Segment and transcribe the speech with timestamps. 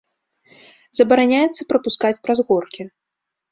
[1.01, 2.83] Забараняецца прапускаць праз горкі.